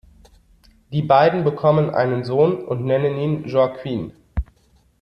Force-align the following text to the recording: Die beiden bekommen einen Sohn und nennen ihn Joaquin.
Die 0.91 1.03
beiden 1.03 1.43
bekommen 1.43 1.91
einen 1.91 2.23
Sohn 2.23 2.65
und 2.65 2.83
nennen 2.83 3.17
ihn 3.19 3.45
Joaquin. 3.47 4.11